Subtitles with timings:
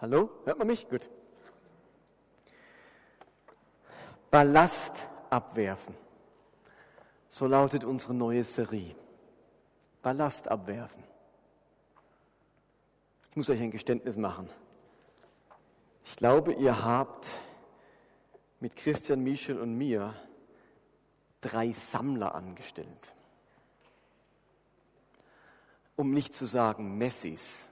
[0.00, 0.30] Hallo?
[0.44, 0.88] Hört man mich?
[0.88, 1.08] Gut.
[4.30, 5.94] Ballast abwerfen.
[7.28, 8.94] So lautet unsere neue Serie.
[10.02, 11.02] Ballast abwerfen.
[13.30, 14.48] Ich muss euch ein Geständnis machen.
[16.04, 17.32] Ich glaube, ihr habt
[18.60, 20.14] mit Christian, Michel und mir
[21.40, 23.14] drei Sammler angestellt.
[25.96, 27.68] Um nicht zu sagen Messis.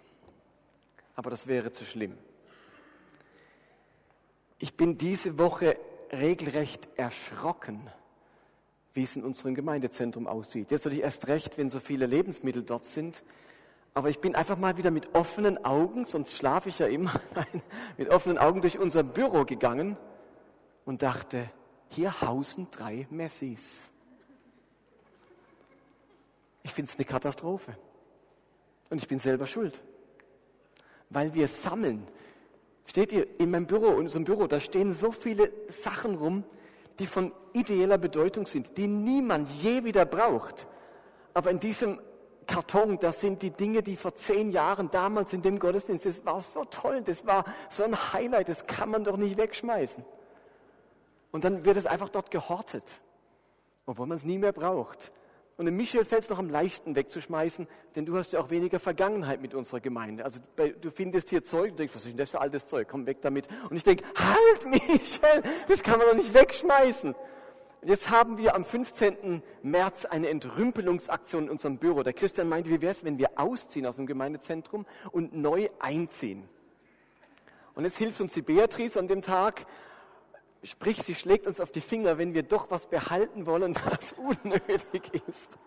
[1.14, 2.18] Aber das wäre zu schlimm.
[4.58, 5.76] Ich bin diese Woche
[6.12, 7.90] regelrecht erschrocken,
[8.92, 10.70] wie es in unserem Gemeindezentrum aussieht.
[10.70, 13.22] Jetzt natürlich erst recht, wenn so viele Lebensmittel dort sind.
[13.92, 17.20] Aber ich bin einfach mal wieder mit offenen Augen, sonst schlafe ich ja immer,
[17.96, 19.96] mit offenen Augen durch unser Büro gegangen
[20.84, 21.50] und dachte,
[21.90, 23.84] hier hausen drei Messis.
[26.64, 27.76] Ich finde es eine Katastrophe.
[28.90, 29.82] Und ich bin selber schuld.
[31.14, 32.06] Weil wir sammeln.
[32.84, 36.44] Steht ihr in meinem Büro, in unserem Büro, da stehen so viele Sachen rum,
[36.98, 40.66] die von ideeller Bedeutung sind, die niemand je wieder braucht.
[41.32, 41.98] Aber in diesem
[42.46, 46.40] Karton, das sind die Dinge, die vor zehn Jahren damals in dem Gottesdienst, das war
[46.40, 50.04] so toll, das war so ein Highlight, das kann man doch nicht wegschmeißen.
[51.32, 53.00] Und dann wird es einfach dort gehortet,
[53.86, 55.10] obwohl man es nie mehr braucht.
[55.56, 58.80] Und dem Michel fällt es noch am leichtesten wegzuschmeißen, denn du hast ja auch weniger
[58.80, 60.24] Vergangenheit mit unserer Gemeinde.
[60.24, 62.88] Also du findest hier Zeug, du denkst, was ist denn das für altes Zeug?
[62.90, 63.46] Komm weg damit.
[63.70, 67.14] Und ich denke, halt Michel, das kann man doch nicht wegschmeißen.
[67.14, 69.42] Und jetzt haben wir am 15.
[69.62, 72.02] März eine Entrümpelungsaktion in unserem Büro.
[72.02, 76.48] Der Christian meinte, wie wäre es, wenn wir ausziehen aus dem Gemeindezentrum und neu einziehen?
[77.74, 79.66] Und jetzt hilft uns die Beatrice an dem Tag,
[80.64, 85.12] Sprich, sie schlägt uns auf die Finger, wenn wir doch was behalten wollen, das unnötig
[85.28, 85.58] ist.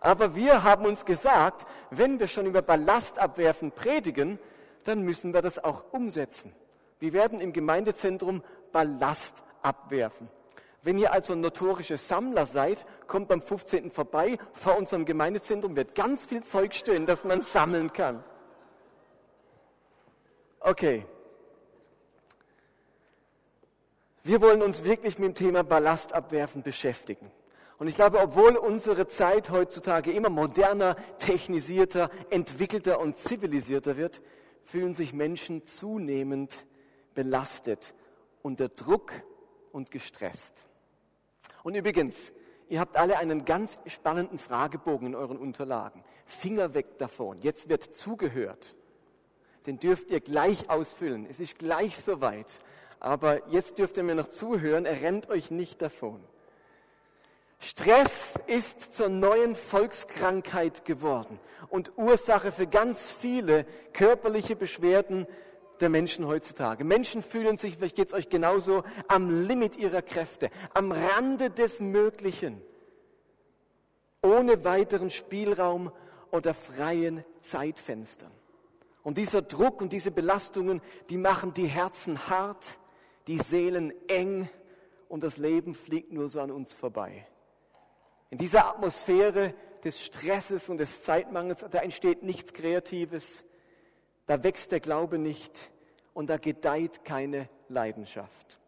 [0.00, 4.38] Aber wir haben uns gesagt, wenn wir schon über Ballast abwerfen predigen,
[4.84, 6.52] dann müssen wir das auch umsetzen.
[7.00, 10.28] Wir werden im Gemeindezentrum Ballast abwerfen.
[10.82, 13.90] Wenn ihr also notorische Sammler seid, kommt beim 15.
[13.90, 14.38] vorbei.
[14.52, 18.22] Vor unserem Gemeindezentrum wird ganz viel Zeug stehen, das man sammeln kann.
[20.60, 21.06] Okay,
[24.28, 27.30] Wir wollen uns wirklich mit dem Thema Ballast abwerfen beschäftigen.
[27.78, 34.20] Und ich glaube, obwohl unsere Zeit heutzutage immer moderner, technisierter, entwickelter und zivilisierter wird,
[34.64, 36.66] fühlen sich Menschen zunehmend
[37.14, 37.94] belastet,
[38.42, 39.12] unter Druck
[39.72, 40.66] und gestresst.
[41.62, 42.30] Und übrigens,
[42.68, 46.04] ihr habt alle einen ganz spannenden Fragebogen in euren Unterlagen.
[46.26, 47.38] Finger weg davon.
[47.38, 48.74] Jetzt wird zugehört.
[49.64, 51.26] Den dürft ihr gleich ausfüllen.
[51.30, 52.60] Es ist gleich soweit
[53.00, 56.22] aber jetzt dürft ihr mir noch zuhören, er rennt euch nicht davon.
[57.60, 65.26] Stress ist zur neuen Volkskrankheit geworden und Ursache für ganz viele körperliche Beschwerden
[65.80, 66.84] der Menschen heutzutage.
[66.84, 71.80] Menschen fühlen sich, vielleicht geht es euch genauso, am Limit ihrer Kräfte, am Rande des
[71.80, 72.62] Möglichen,
[74.22, 75.92] ohne weiteren Spielraum
[76.30, 78.30] oder freien Zeitfenstern.
[79.02, 82.78] Und dieser Druck und diese Belastungen, die machen die Herzen hart,
[83.28, 84.48] die Seelen eng
[85.08, 87.26] und das Leben fliegt nur so an uns vorbei.
[88.30, 93.44] In dieser Atmosphäre des Stresses und des Zeitmangels, da entsteht nichts Kreatives,
[94.26, 95.70] da wächst der Glaube nicht
[96.14, 98.58] und da gedeiht keine Leidenschaft.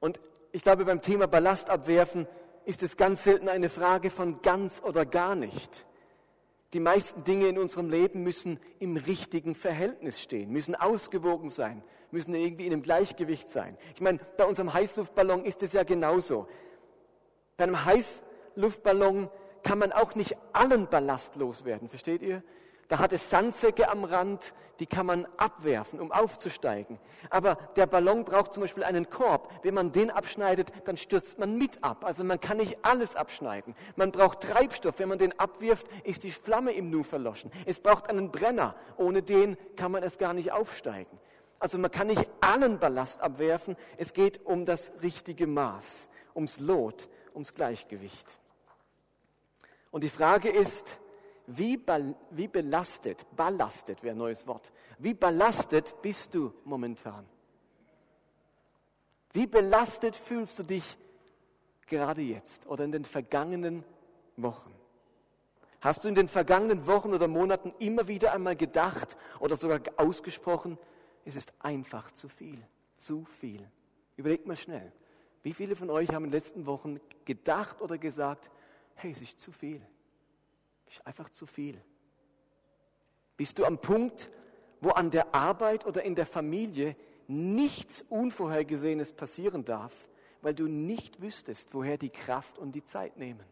[0.00, 0.18] Und
[0.52, 2.26] ich glaube, beim Thema Ballast abwerfen
[2.64, 5.86] ist es ganz selten eine Frage von ganz oder gar nicht.
[6.72, 11.82] Die meisten Dinge in unserem Leben müssen im richtigen Verhältnis stehen, müssen ausgewogen sein,
[12.12, 13.76] müssen irgendwie in einem Gleichgewicht sein.
[13.94, 16.46] Ich meine, bei unserem Heißluftballon ist es ja genauso.
[17.56, 19.28] Bei einem Heißluftballon
[19.62, 22.42] kann man auch nicht allen Ballast loswerden, versteht ihr?
[22.90, 26.98] Da hat es Sandsäcke am Rand, die kann man abwerfen, um aufzusteigen.
[27.30, 29.48] Aber der Ballon braucht zum Beispiel einen Korb.
[29.62, 32.04] Wenn man den abschneidet, dann stürzt man mit ab.
[32.04, 33.76] Also man kann nicht alles abschneiden.
[33.94, 34.98] Man braucht Treibstoff.
[34.98, 37.52] Wenn man den abwirft, ist die Flamme im Nu verloschen.
[37.64, 38.74] Es braucht einen Brenner.
[38.96, 41.16] Ohne den kann man es gar nicht aufsteigen.
[41.60, 43.76] Also man kann nicht allen Ballast abwerfen.
[43.98, 48.36] Es geht um das richtige Maß, ums Lot, ums Gleichgewicht.
[49.92, 50.98] Und die Frage ist,
[51.56, 51.80] wie,
[52.30, 57.26] wie belastet, ballastet wäre ein neues Wort, wie belastet bist du momentan?
[59.32, 60.98] Wie belastet fühlst du dich
[61.86, 63.84] gerade jetzt oder in den vergangenen
[64.36, 64.72] Wochen?
[65.80, 70.78] Hast du in den vergangenen Wochen oder Monaten immer wieder einmal gedacht oder sogar ausgesprochen,
[71.24, 72.62] es ist einfach zu viel,
[72.96, 73.68] zu viel?
[74.16, 74.92] Überlegt mal schnell.
[75.42, 78.50] Wie viele von euch haben in den letzten Wochen gedacht oder gesagt,
[78.94, 79.80] hey, es ist zu viel?
[80.90, 81.80] Ist einfach zu viel.
[83.36, 84.30] Bist du am Punkt,
[84.80, 86.96] wo an der Arbeit oder in der Familie
[87.26, 90.08] nichts Unvorhergesehenes passieren darf,
[90.42, 93.44] weil du nicht wüsstest, woher die Kraft und die Zeit nehmen?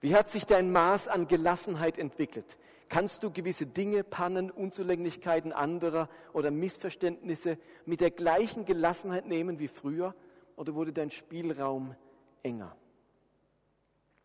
[0.00, 2.58] Wie hat sich dein Maß an Gelassenheit entwickelt?
[2.88, 7.56] Kannst du gewisse Dinge, Pannen, Unzulänglichkeiten anderer oder Missverständnisse
[7.86, 10.14] mit der gleichen Gelassenheit nehmen wie früher
[10.56, 11.94] oder wurde dein Spielraum
[12.42, 12.76] enger?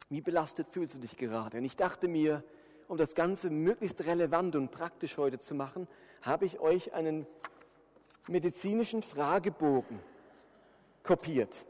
[0.10, 1.58] Wie belastet fühlst du dich gerade?
[1.58, 2.44] Und ich dachte mir,
[2.88, 5.88] um das Ganze möglichst relevant und praktisch heute zu machen,
[6.22, 7.28] habe ich euch einen
[8.28, 10.00] medizinischen Fragebogen
[11.04, 11.66] kopiert.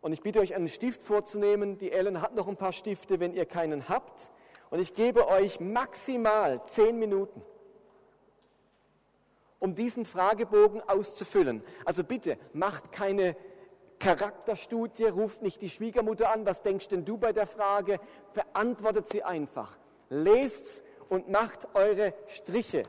[0.00, 1.78] Und ich bitte euch, einen Stift vorzunehmen.
[1.78, 4.28] Die Ellen hat noch ein paar Stifte, wenn ihr keinen habt.
[4.70, 7.40] Und ich gebe euch maximal zehn Minuten,
[9.60, 11.62] um diesen Fragebogen auszufüllen.
[11.84, 13.36] Also bitte, macht keine
[13.98, 17.98] Charakterstudie, ruft nicht die Schwiegermutter an, was denkst denn du bei der Frage?
[18.32, 19.76] Beantwortet sie einfach.
[20.08, 22.84] Lest's und macht eure Striche.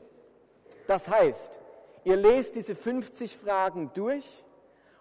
[0.87, 1.59] Das heißt,
[2.03, 4.43] ihr lest diese 50 Fragen durch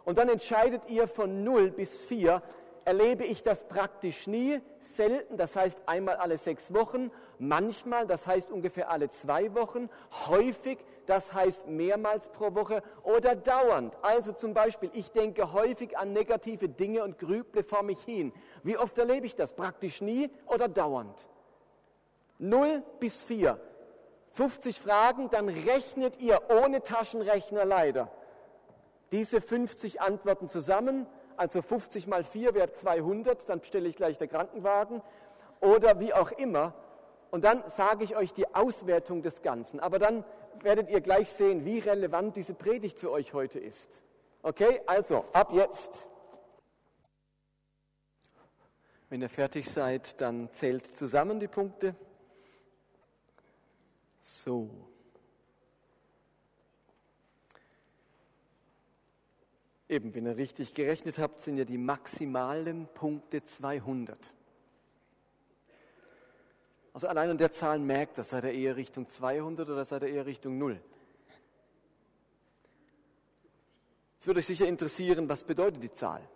[0.05, 2.43] und dann entscheidet ihr von 0 bis 4,
[2.85, 8.51] erlebe ich das praktisch nie, selten, das heißt einmal alle sechs Wochen, manchmal, das heißt
[8.51, 9.89] ungefähr alle zwei Wochen,
[10.29, 13.97] häufig, das heißt mehrmals pro Woche oder dauernd.
[14.03, 18.33] Also zum Beispiel, ich denke häufig an negative Dinge und grüble vor mich hin.
[18.63, 19.55] Wie oft erlebe ich das?
[19.55, 21.29] Praktisch nie oder dauernd?
[22.39, 23.61] 0 bis 4.
[24.33, 28.11] 50 Fragen, dann rechnet ihr ohne Taschenrechner leider
[29.15, 34.29] diese 50 Antworten zusammen, also 50 mal 4 wäre 200, dann bestelle ich gleich den
[34.29, 35.03] Krankenwagen
[35.61, 36.75] oder wie auch immer.
[37.31, 39.81] Und dann sage ich euch die Auswertung des Ganzen.
[39.81, 40.25] Aber dann
[40.61, 44.03] werdet ihr gleich sehen, wie relevant diese Predigt für euch heute ist.
[44.43, 46.07] Okay, also ab jetzt.
[49.09, 51.95] Wenn ihr fertig seid, dann zählt zusammen die Punkte.
[54.21, 54.71] So.
[59.89, 64.19] Eben, wenn ihr richtig gerechnet habt, sind ja die maximalen Punkte 200.
[66.95, 70.09] Also allein an der Zahl merkt das, seid ihr eher Richtung 200 oder seid ihr
[70.09, 70.81] eher Richtung 0?
[74.19, 76.27] Es würde euch sicher interessieren, was bedeutet die Zahl?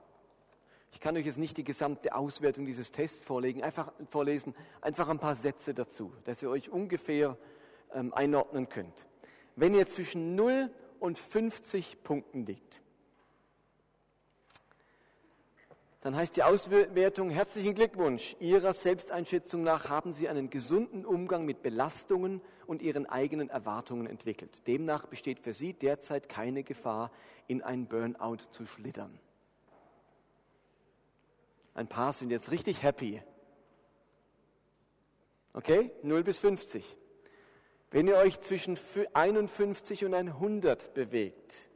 [0.92, 5.18] Ich kann euch jetzt nicht die gesamte Auswertung dieses Tests vorlegen, einfach vorlesen, einfach ein
[5.18, 7.38] paar Sätze dazu, dass ihr euch ungefähr
[7.94, 9.06] ähm, einordnen könnt.
[9.56, 10.70] Wenn ihr zwischen 0
[11.00, 12.82] und 50 Punkten liegt,
[16.08, 18.34] dann heißt die Auswertung, herzlichen Glückwunsch.
[18.40, 24.66] Ihrer Selbsteinschätzung nach haben Sie einen gesunden Umgang mit Belastungen und Ihren eigenen Erwartungen entwickelt.
[24.66, 27.12] Demnach besteht für Sie derzeit keine Gefahr,
[27.46, 29.20] in ein Burnout zu schlittern.
[31.74, 33.22] Ein paar sind jetzt richtig happy.
[35.52, 36.96] Okay, 0 bis 50.
[37.90, 38.78] Wenn ihr euch zwischen
[39.12, 41.67] 51 und 100 bewegt,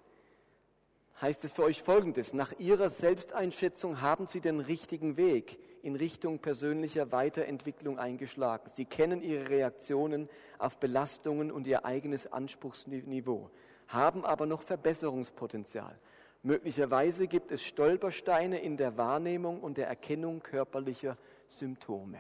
[1.22, 2.34] heißt es für euch Folgendes.
[2.34, 8.68] Nach Ihrer Selbsteinschätzung haben Sie den richtigen Weg in Richtung persönlicher Weiterentwicklung eingeschlagen.
[8.68, 10.28] Sie kennen Ihre Reaktionen
[10.58, 13.50] auf Belastungen und Ihr eigenes Anspruchsniveau,
[13.86, 15.96] haben aber noch Verbesserungspotenzial.
[16.42, 21.16] Möglicherweise gibt es Stolpersteine in der Wahrnehmung und der Erkennung körperlicher
[21.46, 22.18] Symptome.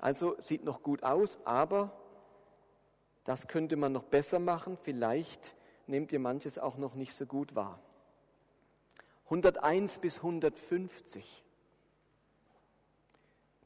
[0.00, 1.92] Also sieht noch gut aus, aber
[3.22, 4.76] das könnte man noch besser machen.
[4.82, 5.54] Vielleicht
[5.88, 7.80] nehmt ihr manches auch noch nicht so gut wahr.
[9.24, 11.44] 101 bis 150.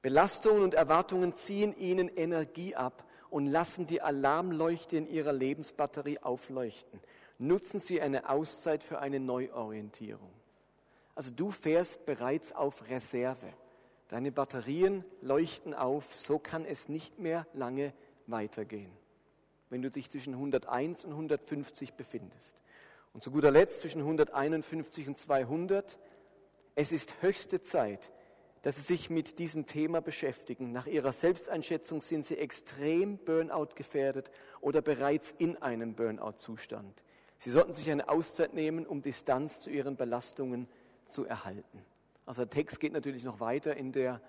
[0.00, 7.00] Belastungen und Erwartungen ziehen ihnen Energie ab und lassen die Alarmleuchte in ihrer Lebensbatterie aufleuchten.
[7.38, 10.32] Nutzen Sie eine Auszeit für eine Neuorientierung.
[11.14, 13.52] Also du fährst bereits auf Reserve.
[14.08, 17.92] Deine Batterien leuchten auf, so kann es nicht mehr lange
[18.26, 19.01] weitergehen
[19.72, 22.58] wenn du dich zwischen 101 und 150 befindest.
[23.14, 25.98] Und zu guter Letzt zwischen 151 und 200.
[26.74, 28.12] Es ist höchste Zeit,
[28.60, 30.72] dass Sie sich mit diesem Thema beschäftigen.
[30.72, 37.02] Nach Ihrer Selbsteinschätzung sind Sie extrem Burnout gefährdet oder bereits in einem Burnout-Zustand.
[37.38, 40.68] Sie sollten sich eine Auszeit nehmen, um Distanz zu Ihren Belastungen
[41.06, 41.82] zu erhalten.
[42.26, 44.20] Also der Text geht natürlich noch weiter in der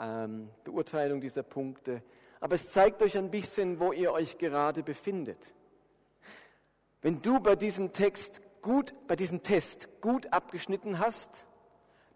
[0.00, 2.02] ähm, Beurteilung dieser Punkte
[2.42, 5.54] aber es zeigt euch ein bisschen, wo ihr euch gerade befindet.
[7.00, 11.46] Wenn du bei diesem Text gut, bei diesem Test gut abgeschnitten hast,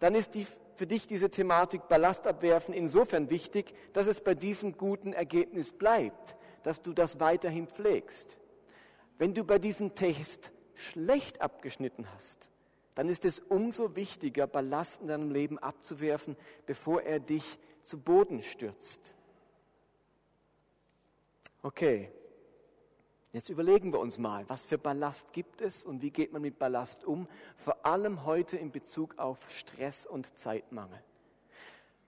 [0.00, 4.76] dann ist die, für dich diese Thematik Ballast abwerfen insofern wichtig, dass es bei diesem
[4.76, 8.36] guten Ergebnis bleibt, dass du das weiterhin pflegst.
[9.18, 12.50] Wenn du bei diesem Test schlecht abgeschnitten hast,
[12.96, 18.42] dann ist es umso wichtiger, Ballast in deinem Leben abzuwerfen, bevor er dich zu Boden
[18.42, 19.15] stürzt.
[21.62, 22.10] Okay,
[23.32, 26.58] jetzt überlegen wir uns mal, was für Ballast gibt es und wie geht man mit
[26.58, 31.02] Ballast um, vor allem heute in Bezug auf Stress und Zeitmangel.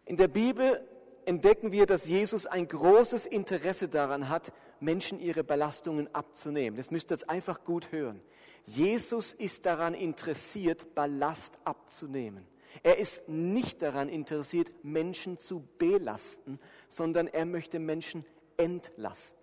[0.05, 0.81] In der Bibel
[1.27, 6.77] entdecken wir, dass Jesus ein großes Interesse daran hat, Menschen ihre Belastungen abzunehmen.
[6.77, 8.23] Das müsst ihr jetzt einfach gut hören.
[8.65, 12.47] Jesus ist daran interessiert, Ballast abzunehmen.
[12.83, 18.25] Er ist nicht daran interessiert, Menschen zu belasten, sondern er möchte Menschen
[18.59, 19.39] entlasten.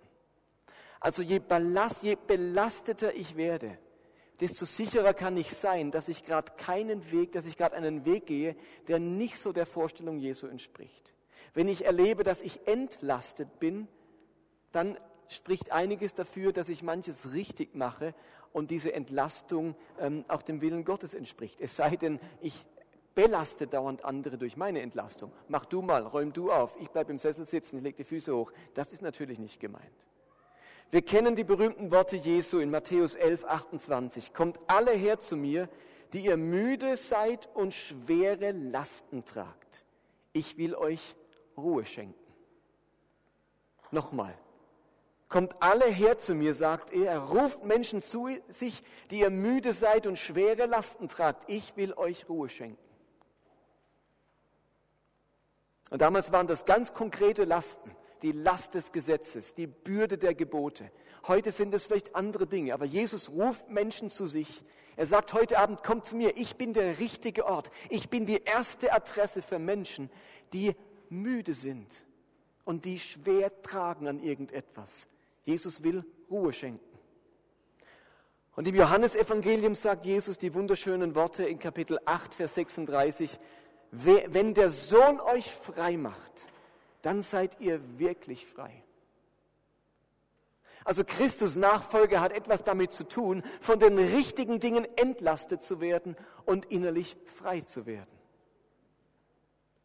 [1.00, 3.78] Also je, Ballast, je belasteter ich werde,
[4.40, 8.28] desto sicherer kann ich sein, dass ich gerade keinen Weg, dass ich gerade einen Weg
[8.28, 8.56] gehe,
[8.88, 11.14] der nicht so der Vorstellung Jesu entspricht.
[11.54, 13.88] Wenn ich erlebe, dass ich entlastet bin,
[14.72, 14.98] dann
[15.30, 18.14] spricht einiges dafür, dass ich manches richtig mache
[18.52, 21.62] und diese Entlastung ähm, auch dem Willen Gottes entspricht.
[21.62, 22.66] Es sei denn, ich
[23.16, 25.32] belaste dauernd andere durch meine Entlastung.
[25.48, 28.36] Mach du mal, räum du auf, ich bleibe im Sessel sitzen, ich lege die Füße
[28.36, 28.52] hoch.
[28.74, 29.84] Das ist natürlich nicht gemeint.
[30.92, 34.34] Wir kennen die berühmten Worte Jesu in Matthäus 11, 28.
[34.34, 35.68] Kommt alle her zu mir,
[36.14, 39.84] die ihr müde seid und schwere Lasten tragt.
[40.34, 41.16] Ich will euch
[41.58, 42.14] Ruhe schenken.
[43.92, 44.38] Nochmal.
[45.28, 47.12] Kommt alle her zu mir, sagt er.
[47.12, 51.46] Er ruft Menschen zu sich, die ihr müde seid und schwere Lasten tragt.
[51.48, 52.85] Ich will euch Ruhe schenken.
[55.90, 60.92] Und damals waren das ganz konkrete Lasten, die Last des Gesetzes, die Bürde der Gebote.
[61.28, 64.64] Heute sind es vielleicht andere Dinge, aber Jesus ruft Menschen zu sich.
[64.96, 67.70] Er sagt heute Abend, kommt zu mir, ich bin der richtige Ort.
[67.90, 70.10] Ich bin die erste Adresse für Menschen,
[70.54, 70.76] die
[71.10, 71.88] müde sind
[72.64, 75.08] und die schwer tragen an irgendetwas.
[75.44, 76.84] Jesus will Ruhe schenken.
[78.56, 83.38] Und im Johannesevangelium sagt Jesus die wunderschönen Worte in Kapitel 8, Vers 36,
[83.98, 86.48] wenn der Sohn euch frei macht,
[87.02, 88.84] dann seid ihr wirklich frei.
[90.84, 96.16] Also Christus Nachfolger hat etwas damit zu tun, von den richtigen Dingen entlastet zu werden
[96.46, 98.12] und innerlich frei zu werden.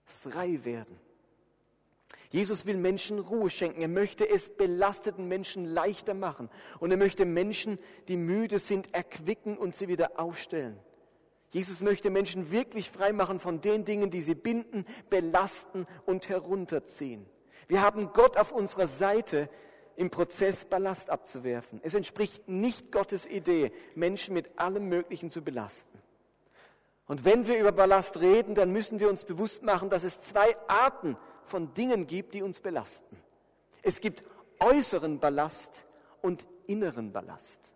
[0.05, 0.99] Frei werden.
[2.31, 3.81] Jesus will Menschen Ruhe schenken.
[3.81, 6.49] Er möchte es belasteten Menschen leichter machen.
[6.79, 10.79] Und er möchte Menschen, die müde sind, erquicken und sie wieder aufstellen.
[11.51, 17.27] Jesus möchte Menschen wirklich frei machen von den Dingen, die sie binden, belasten und herunterziehen.
[17.67, 19.49] Wir haben Gott auf unserer Seite
[19.97, 21.81] im Prozess Ballast abzuwerfen.
[21.83, 25.99] Es entspricht nicht Gottes Idee, Menschen mit allem Möglichen zu belasten.
[27.07, 30.57] Und wenn wir über Ballast reden, dann müssen wir uns bewusst machen, dass es zwei
[30.69, 33.17] Arten von Dingen gibt, die uns belasten.
[33.83, 34.23] Es gibt
[34.61, 35.87] äußeren Ballast
[36.23, 37.75] und inneren Ballast.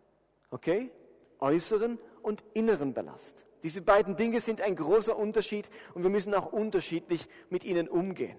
[0.50, 0.92] Okay?
[1.40, 3.46] Äußeren und inneren Ballast.
[3.64, 8.37] Diese beiden Dinge sind ein großer Unterschied und wir müssen auch unterschiedlich mit ihnen umgehen.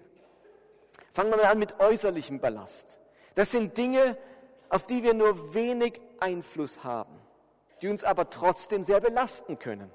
[1.12, 3.00] Fangen wir mal an mit äußerlichem Ballast.
[3.34, 4.16] Das sind Dinge,
[4.68, 7.18] auf die wir nur wenig Einfluss haben,
[7.82, 9.90] die uns aber trotzdem sehr belasten können.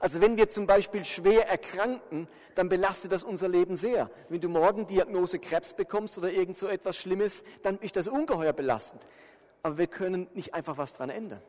[0.00, 2.26] Also wenn wir zum Beispiel schwer erkranken,
[2.56, 4.10] dann belastet das unser Leben sehr.
[4.28, 8.52] Wenn du morgen Diagnose Krebs bekommst oder irgend so etwas Schlimmes, dann ist das ungeheuer
[8.52, 9.02] belastend.
[9.62, 11.42] Aber wir können nicht einfach was dran ändern.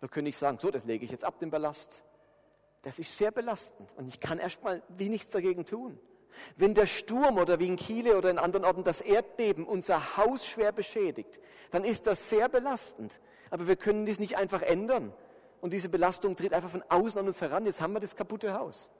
[0.00, 2.02] Wir können nicht sagen, so, das lege ich jetzt ab, den Ballast.
[2.82, 5.98] Das ist sehr belastend und ich kann erstmal wie nichts dagegen tun.
[6.56, 10.46] Wenn der Sturm oder wie in Chile oder in anderen Orten das Erdbeben unser Haus
[10.46, 11.40] schwer beschädigt,
[11.72, 13.20] dann ist das sehr belastend.
[13.50, 15.12] Aber wir können dies nicht einfach ändern.
[15.60, 17.66] Und diese Belastung tritt einfach von außen an uns heran.
[17.66, 18.92] Jetzt haben wir das kaputte Haus.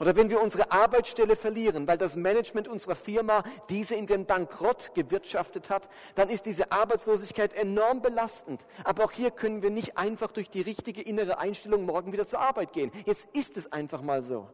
[0.00, 4.94] Oder wenn wir unsere Arbeitsstelle verlieren, weil das Management unserer Firma diese in den Bankrott
[4.94, 8.64] gewirtschaftet hat, dann ist diese Arbeitslosigkeit enorm belastend.
[8.82, 12.40] Aber auch hier können wir nicht einfach durch die richtige innere Einstellung morgen wieder zur
[12.40, 12.90] Arbeit gehen.
[13.04, 14.48] Jetzt ist es einfach mal so.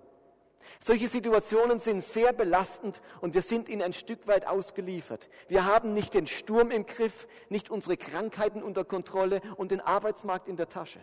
[0.81, 5.29] Solche Situationen sind sehr belastend und wir sind ihnen ein Stück weit ausgeliefert.
[5.47, 10.49] Wir haben nicht den Sturm im Griff, nicht unsere Krankheiten unter Kontrolle und den Arbeitsmarkt
[10.49, 10.99] in der Tasche.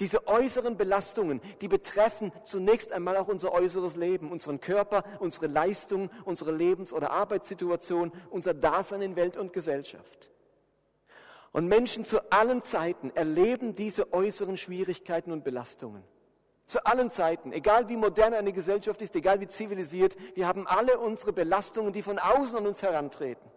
[0.00, 6.10] Diese äußeren Belastungen, die betreffen zunächst einmal auch unser äußeres Leben, unseren Körper, unsere Leistung,
[6.24, 10.30] unsere Lebens- oder Arbeitssituation, unser Dasein in Welt und Gesellschaft.
[11.52, 16.02] Und Menschen zu allen Zeiten erleben diese äußeren Schwierigkeiten und Belastungen.
[16.66, 20.98] Zu allen Zeiten, egal wie modern eine Gesellschaft ist, egal wie zivilisiert, wir haben alle
[20.98, 23.48] unsere Belastungen, die von außen an uns herantreten.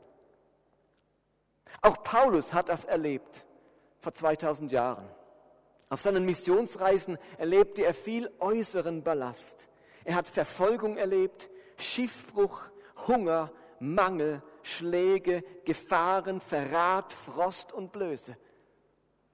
[1.81, 3.45] Auch Paulus hat das erlebt
[3.99, 5.09] vor 2000 Jahren.
[5.89, 9.69] Auf seinen Missionsreisen erlebte er viel äußeren Ballast.
[10.03, 12.61] Er hat Verfolgung erlebt, Schiffbruch,
[13.07, 18.35] Hunger, Mangel, Schläge, Gefahren, Verrat, Frost und Blöße.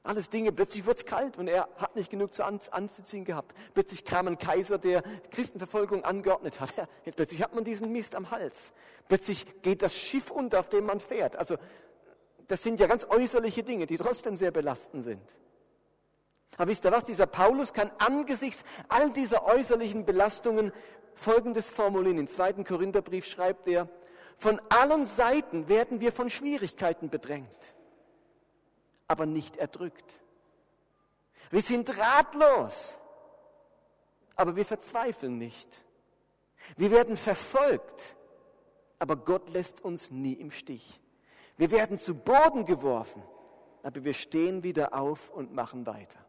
[0.03, 3.55] Alles Dinge, plötzlich wird es kalt und er hat nicht genug zu anzuziehen gehabt.
[3.73, 6.73] Plötzlich kam ein Kaiser, der Christenverfolgung angeordnet hat.
[7.05, 8.73] Jetzt plötzlich hat man diesen Mist am Hals.
[9.07, 11.37] Plötzlich geht das Schiff unter, auf dem man fährt.
[11.37, 11.55] Also
[12.47, 15.37] das sind ja ganz äußerliche Dinge, die trotzdem sehr belastend sind.
[16.57, 20.71] Aber wisst ihr was, dieser Paulus kann angesichts all dieser äußerlichen Belastungen
[21.15, 22.17] Folgendes formulieren.
[22.17, 23.87] Im zweiten Korintherbrief schreibt er,
[24.37, 27.75] von allen Seiten werden wir von Schwierigkeiten bedrängt
[29.07, 30.21] aber nicht erdrückt.
[31.51, 32.99] Wir sind ratlos,
[34.35, 35.85] aber wir verzweifeln nicht.
[36.77, 38.15] Wir werden verfolgt,
[38.97, 40.99] aber Gott lässt uns nie im Stich.
[41.57, 43.21] Wir werden zu Boden geworfen,
[43.83, 46.25] aber wir stehen wieder auf und machen weiter.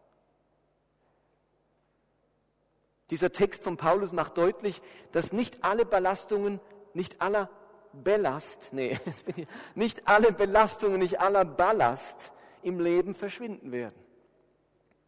[3.11, 4.81] Dieser Text von Paulus macht deutlich,
[5.13, 6.61] dass nicht alle Belastungen,
[6.95, 7.51] nicht aller
[7.93, 8.99] Ballast, nee,
[9.75, 12.33] nicht alle Belastungen, nicht aller Ballast
[12.63, 13.95] im Leben verschwinden werden.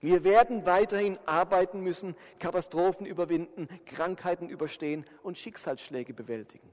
[0.00, 6.68] Wir werden weiterhin arbeiten müssen, Katastrophen überwinden, Krankheiten überstehen und Schicksalsschläge bewältigen.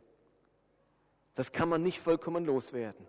[1.33, 3.07] Das kann man nicht vollkommen loswerden.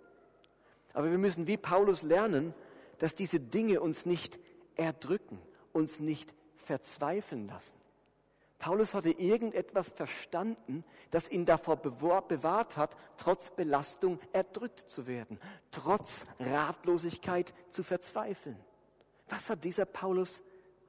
[0.92, 2.54] Aber wir müssen wie Paulus lernen,
[2.98, 4.38] dass diese Dinge uns nicht
[4.76, 5.40] erdrücken,
[5.72, 7.76] uns nicht verzweifeln lassen.
[8.64, 15.38] Paulus hatte irgendetwas verstanden, das ihn davor bewahrt hat, trotz Belastung erdrückt zu werden,
[15.70, 18.56] trotz Ratlosigkeit zu verzweifeln.
[19.28, 20.42] Was hat dieser Paulus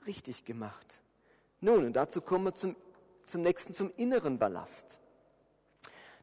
[0.08, 1.02] richtig gemacht?
[1.60, 2.78] Nun, und dazu kommen wir zum,
[3.26, 4.98] zum nächsten, zum inneren Ballast.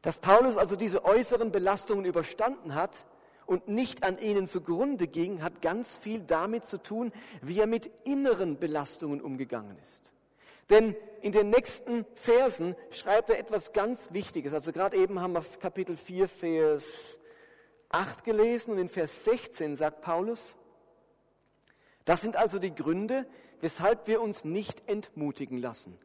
[0.01, 3.05] Dass Paulus also diese äußeren Belastungen überstanden hat
[3.45, 7.91] und nicht an ihnen zugrunde ging, hat ganz viel damit zu tun, wie er mit
[8.05, 10.13] inneren Belastungen umgegangen ist.
[10.73, 14.53] Denn in den nächsten Versen schreibt er etwas ganz Wichtiges.
[14.53, 17.19] Also gerade eben haben wir Kapitel 4, Vers
[17.89, 20.57] 8 gelesen und in Vers 16 sagt Paulus,
[22.05, 23.27] das sind also die Gründe,
[23.61, 25.95] weshalb wir uns nicht entmutigen lassen.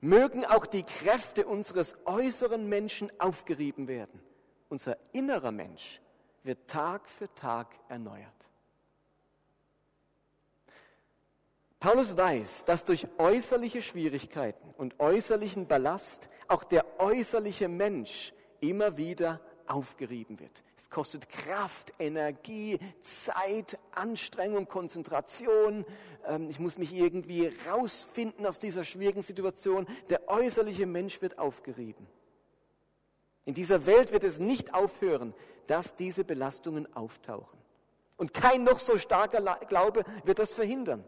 [0.00, 4.22] Mögen auch die Kräfte unseres äußeren Menschen aufgerieben werden.
[4.68, 6.00] Unser innerer Mensch
[6.44, 8.51] wird Tag für Tag erneuert.
[11.82, 19.40] Paulus weiß, dass durch äußerliche Schwierigkeiten und äußerlichen Ballast auch der äußerliche Mensch immer wieder
[19.66, 20.62] aufgerieben wird.
[20.76, 25.84] Es kostet Kraft, Energie, Zeit, Anstrengung, Konzentration.
[26.28, 29.88] Ähm, ich muss mich irgendwie rausfinden aus dieser schwierigen Situation.
[30.08, 32.06] Der äußerliche Mensch wird aufgerieben.
[33.44, 35.34] In dieser Welt wird es nicht aufhören,
[35.66, 37.58] dass diese Belastungen auftauchen.
[38.16, 41.04] Und kein noch so starker Glaube wird das verhindern.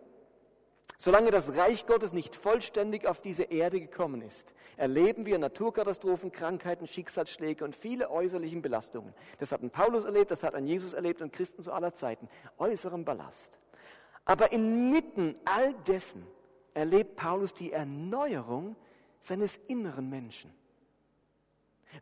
[0.96, 6.87] Solange das Reich Gottes nicht vollständig auf diese Erde gekommen ist, erleben wir Naturkatastrophen, Krankheiten,
[6.87, 9.12] Schicksalsschläge und viele äußerlichen Belastungen.
[9.38, 12.28] Das hat ein Paulus erlebt, das hat ein Jesus erlebt und Christen zu aller Zeiten.
[12.59, 13.59] Äußeren Ballast.
[14.24, 16.26] Aber inmitten all dessen
[16.74, 18.76] erlebt Paulus die Erneuerung
[19.20, 20.52] seines inneren Menschen.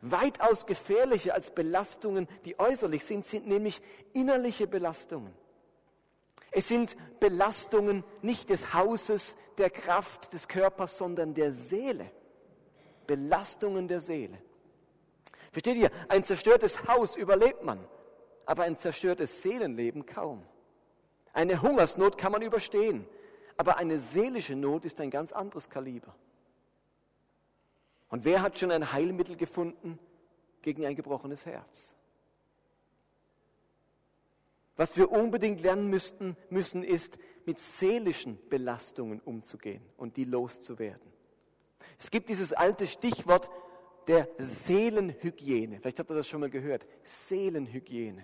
[0.01, 3.81] Weitaus gefährlicher als Belastungen, die äußerlich sind, sind nämlich
[4.13, 5.33] innerliche Belastungen.
[6.53, 12.09] Es sind Belastungen nicht des Hauses, der Kraft des Körpers, sondern der Seele.
[13.07, 14.37] Belastungen der Seele.
[15.51, 15.91] Versteht ihr?
[16.07, 17.79] Ein zerstörtes Haus überlebt man,
[18.45, 20.43] aber ein zerstörtes Seelenleben kaum.
[21.33, 23.07] Eine Hungersnot kann man überstehen,
[23.57, 26.15] aber eine seelische Not ist ein ganz anderes Kaliber.
[28.09, 29.97] Und wer hat schon ein Heilmittel gefunden
[30.61, 31.95] gegen ein gebrochenes Herz?
[34.75, 41.11] Was wir unbedingt lernen müssten, müssen, ist, mit seelischen Belastungen umzugehen und die loszuwerden.
[41.99, 43.49] Es gibt dieses alte Stichwort
[44.07, 45.79] der Seelenhygiene.
[45.79, 46.85] Vielleicht habt ihr das schon mal gehört.
[47.03, 48.23] Seelenhygiene.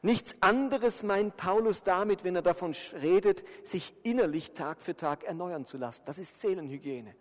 [0.00, 5.64] Nichts anderes meint Paulus damit, wenn er davon redet, sich innerlich Tag für Tag erneuern
[5.64, 6.04] zu lassen.
[6.06, 7.16] Das ist Seelenhygiene.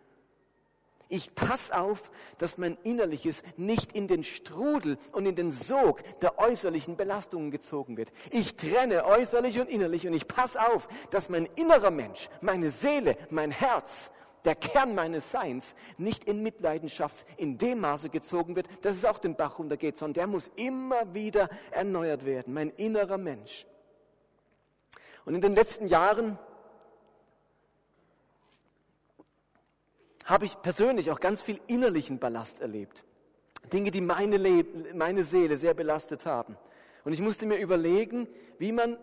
[1.10, 6.38] Ich pass auf, dass mein Innerliches nicht in den Strudel und in den Sog der
[6.38, 8.12] äußerlichen Belastungen gezogen wird.
[8.32, 13.18] Ich trenne äußerlich und innerlich und ich pass auf, dass mein innerer Mensch, meine Seele,
[13.30, 14.12] mein Herz,
[14.44, 19.18] der Kern meines Seins nicht in Mitleidenschaft in dem Maße gezogen wird, dass es auch
[19.18, 23.66] den Bach runtergeht, sondern der muss immer wieder erneuert werden, mein innerer Mensch.
[25.26, 26.40] Und in den letzten Jahren
[30.28, 33.06] habe ich persönlich auch ganz viel innerlichen Ballast erlebt.
[33.72, 36.58] Dinge, die meine, Le meine Seele sehr belastet haben.
[37.06, 38.28] Und ich musste mir überlegen,
[38.60, 38.98] wie man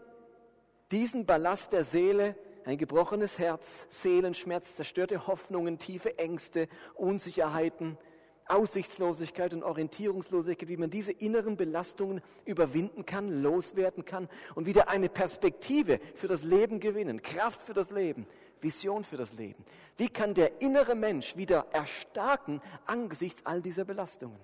[0.92, 7.98] diesen Ballast der Seele, ein gebrochenes Herz, Seelenschmerz, zerstörte Hoffnungen, tiefe Ängste, Unsicherheiten,
[8.46, 15.08] Aussichtslosigkeit und Orientierungslosigkeit, wie man diese inneren Belastungen überwinden kann, loswerden kann und wieder eine
[15.08, 18.26] Perspektive für das Leben gewinnen, Kraft für das Leben,
[18.64, 19.64] Vision für das Leben.
[19.96, 24.40] Wie kann der innere Mensch wieder erstarken angesichts all dieser Belastungen?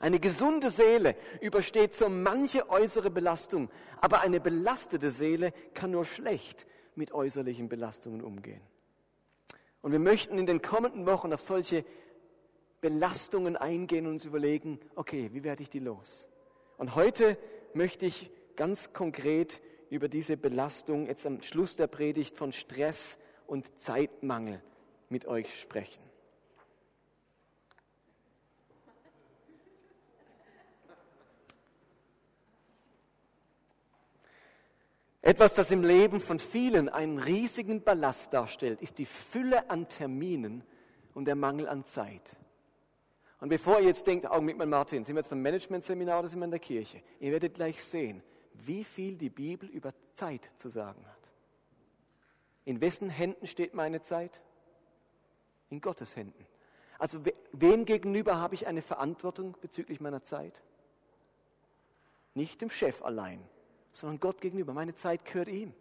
[0.00, 6.66] Eine gesunde Seele übersteht so manche äußere Belastung, aber eine belastete Seele kann nur schlecht
[6.94, 8.62] mit äußerlichen Belastungen umgehen.
[9.82, 11.84] Und wir möchten in den kommenden Wochen auf solche
[12.80, 16.28] Belastungen eingehen und uns überlegen, okay, wie werde ich die los?
[16.78, 17.36] Und heute
[17.74, 23.78] möchte ich ganz konkret über diese Belastung jetzt am Schluss der Predigt von Stress und
[23.78, 24.62] Zeitmangel
[25.08, 26.02] mit euch sprechen.
[35.22, 40.64] Etwas, das im Leben von vielen einen riesigen Ballast darstellt, ist die Fülle an Terminen
[41.12, 42.36] und der Mangel an Zeit.
[43.38, 46.38] Und bevor ihr jetzt denkt, Augenblick mal Martin, sind wir jetzt beim Managementseminar oder sind
[46.38, 47.02] wir in der Kirche?
[47.20, 48.22] Ihr werdet gleich sehen,
[48.54, 51.30] wie viel die Bibel über Zeit zu sagen hat.
[52.64, 54.40] In wessen Händen steht meine Zeit?
[55.70, 56.46] In Gottes Händen.
[56.98, 57.20] Also
[57.52, 60.62] wem gegenüber habe ich eine Verantwortung bezüglich meiner Zeit?
[62.34, 63.40] Nicht dem Chef allein,
[63.92, 64.74] sondern Gott gegenüber.
[64.74, 65.72] Meine Zeit gehört ihm.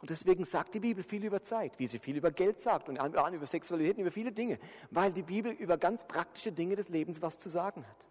[0.00, 2.96] Und deswegen sagt die Bibel viel über Zeit, wie sie viel über Geld sagt und
[2.98, 4.58] über Sexualität, und über viele Dinge,
[4.90, 8.08] weil die Bibel über ganz praktische Dinge des Lebens was zu sagen hat.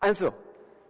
[0.00, 0.32] Also,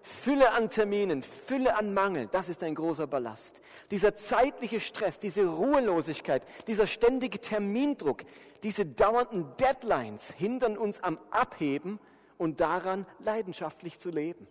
[0.03, 3.61] Fülle an Terminen, Fülle an Mangel, das ist ein großer Ballast.
[3.91, 8.23] Dieser zeitliche Stress, diese Ruhelosigkeit, dieser ständige Termindruck,
[8.63, 11.99] diese dauernden Deadlines hindern uns am Abheben
[12.39, 14.47] und daran, leidenschaftlich zu leben.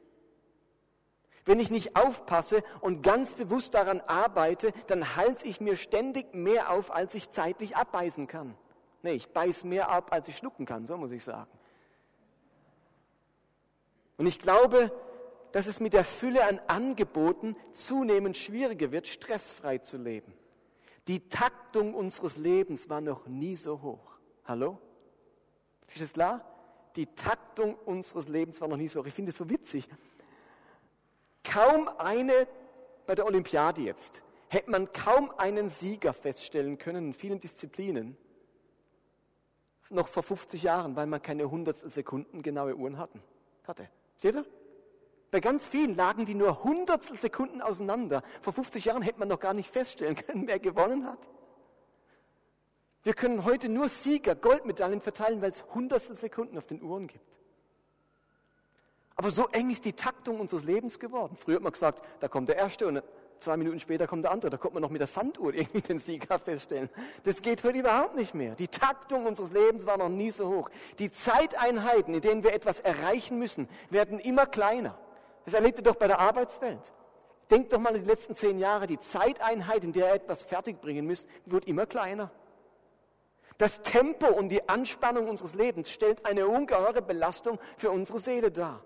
[1.46, 6.70] Wenn ich nicht aufpasse und ganz bewusst daran arbeite, dann halte ich mir ständig mehr
[6.70, 8.56] auf, als ich zeitlich abbeißen kann.
[9.02, 11.50] Nee, ich beiß mehr ab, als ich schlucken kann, so muss ich sagen.
[14.18, 14.92] Und ich glaube,
[15.52, 20.34] dass es mit der Fülle an Angeboten zunehmend schwieriger wird, stressfrei zu leben.
[21.08, 24.20] Die Taktung unseres Lebens war noch nie so hoch.
[24.46, 24.80] Hallo?
[25.88, 26.46] Ist das klar?
[26.96, 29.08] Die Taktung unseres Lebens war noch nie so hoch.
[29.08, 29.90] Ich finde es so witzig
[31.50, 32.48] kaum eine,
[33.06, 38.18] bei der Olympiade jetzt, hätte man kaum einen Sieger feststellen können in vielen Disziplinen,
[39.90, 43.24] noch vor 50 Jahren, weil man keine Hundertstel Sekunden genaue Uhren hatten,
[43.64, 43.90] hatte.
[44.20, 44.46] Steht ihr?
[45.32, 48.24] Bei ganz vielen lagen die nur Hundertstel Sekunden auseinander.
[48.42, 51.30] Vor 50 Jahren hätte man noch gar nicht feststellen können, wer gewonnen hat.
[53.04, 57.40] Wir können heute nur Sieger, Goldmedaillen verteilen, weil es Hundertstel Sekunden auf den Uhren gibt.
[59.16, 61.36] Aber so eng ist die Taktung unseres Lebens geworden.
[61.36, 63.04] Früher hat man gesagt, da kommt der Erste und
[63.40, 64.50] zwei Minuten später kommt der andere.
[64.50, 66.90] Da kommt man noch mit der Sanduhr irgendwie den Sieger feststellen.
[67.24, 68.56] Das geht heute überhaupt nicht mehr.
[68.56, 70.70] Die Taktung unseres Lebens war noch nie so hoch.
[71.00, 74.98] Die Zeiteinheiten, in denen wir etwas erreichen müssen, werden immer kleiner.
[75.50, 76.94] Das erlebt ihr doch bei der Arbeitswelt.
[77.50, 78.86] Denkt doch mal an die letzten zehn Jahre.
[78.86, 82.30] Die Zeiteinheit, in der ihr etwas fertigbringen müsst, wird immer kleiner.
[83.58, 88.84] Das Tempo und die Anspannung unseres Lebens stellt eine ungeheure Belastung für unsere Seele dar.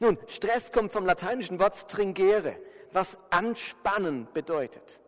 [0.00, 2.56] Nun, Stress kommt vom lateinischen Wort stringere,
[2.92, 5.00] was anspannen bedeutet.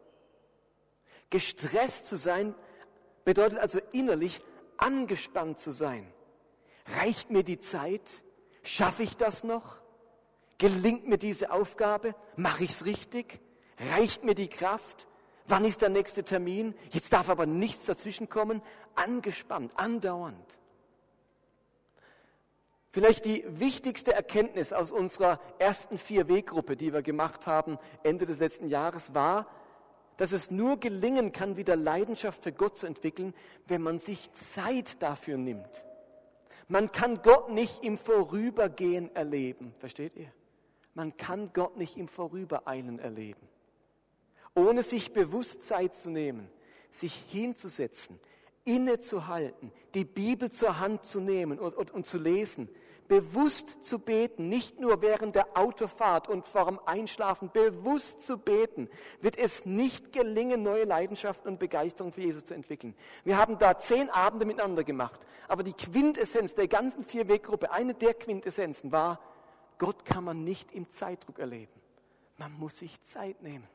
[1.29, 2.55] Gestresst zu sein
[3.27, 4.41] bedeutet also innerlich
[4.79, 6.11] angespannt zu sein.
[6.99, 8.23] Reicht mir die Zeit?
[8.63, 9.82] Schaffe ich das noch?
[10.59, 12.15] Gelingt mir diese Aufgabe?
[12.37, 13.41] Mache ich es richtig?
[13.95, 15.07] Reicht mir die Kraft?
[15.47, 16.75] Wann ist der nächste Termin?
[16.91, 18.63] Jetzt darf aber nichts dazwischenkommen.
[18.95, 20.59] Angespannt, andauernd.
[22.91, 28.39] Vielleicht die wichtigste Erkenntnis aus unserer ersten vier Weggruppe, die wir gemacht haben Ende des
[28.39, 29.47] letzten Jahres, war,
[30.19, 33.35] dass es nur gelingen kann, wieder Leidenschaft für Gott zu entwickeln,
[33.67, 35.85] wenn man sich Zeit dafür nimmt.
[36.69, 40.31] Man kann Gott nicht im Vorübergehen erleben, versteht ihr?
[40.95, 43.49] Man kann Gott nicht im Vorübereilen erleben.
[44.55, 46.49] Ohne sich bewusst Zeit zu nehmen,
[46.91, 48.19] sich hinzusetzen,
[48.65, 52.69] innezuhalten, die Bibel zur Hand zu nehmen und, und, und zu lesen,
[53.09, 58.89] bewusst zu beten, nicht nur während der Autofahrt und vor dem Einschlafen, bewusst zu beten,
[59.21, 62.95] wird es nicht gelingen, neue Leidenschaften und Begeisterung für Jesus zu entwickeln.
[63.25, 67.95] Wir haben da zehn Abende miteinander gemacht, aber die Quintessenz der ganzen vier Weggruppe, eine
[67.95, 69.21] der Quintessenzen war,
[69.79, 71.73] Gott kann man nicht im Zeitdruck erleben.
[72.39, 73.69] Man muss sich Zeit nehmen.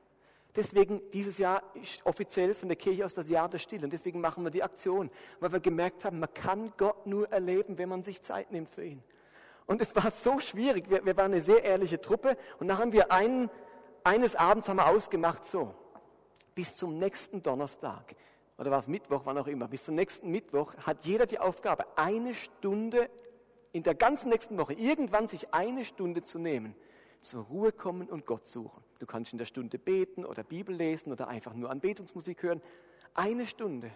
[0.55, 3.83] Deswegen dieses Jahr ist offiziell von der Kirche aus das Jahr der Stille.
[3.83, 7.77] Und deswegen machen wir die Aktion, weil wir gemerkt haben, man kann Gott nur erleben,
[7.77, 9.03] wenn man sich Zeit nimmt für ihn.
[9.67, 10.89] Und es war so schwierig.
[10.89, 12.37] Wir, wir waren eine sehr ehrliche Truppe.
[12.59, 13.51] Und dann haben wir einen,
[14.03, 15.75] eines Abends haben wir ausgemacht, so,
[16.55, 18.15] bis zum nächsten Donnerstag.
[18.57, 21.85] oder war es Mittwoch, wann auch immer, bis zum nächsten Mittwoch hat jeder die Aufgabe,
[21.97, 23.11] eine Stunde
[23.77, 26.75] in der ganzen nächsten Woche, irgendwann sich eine Stunde zu nehmen,
[27.21, 28.83] zur Ruhe kommen und Gott suchen.
[28.97, 32.61] Du kannst in der Stunde beten oder Bibel lesen oder einfach nur Anbetungsmusik hören.
[33.13, 33.91] Eine Stunde.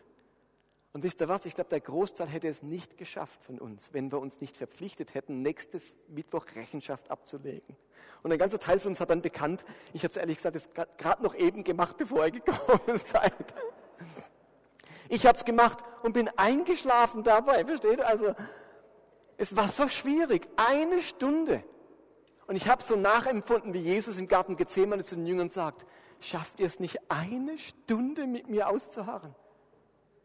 [0.93, 1.47] Und wisst ihr was?
[1.47, 5.15] Ich glaube, der Großteil hätte es nicht geschafft von uns, wenn wir uns nicht verpflichtet
[5.15, 7.75] hätten, nächstes Mittwoch Rechenschaft abzulegen.
[8.21, 11.23] Und ein ganzer Teil von uns hat dann bekannt, ich habe es ehrlich gesagt gerade
[11.23, 13.33] noch eben gemacht, bevor ihr gekommen seid.
[15.09, 18.01] Ich habe es gemacht und bin eingeschlafen dabei, versteht?
[18.01, 18.35] Also
[19.41, 21.63] es war so schwierig, eine Stunde.
[22.45, 25.87] Und ich habe so nachempfunden, wie Jesus im Garten Gethsemane zu den Jüngern sagt,
[26.19, 29.33] schafft ihr es nicht eine Stunde mit mir auszuharren?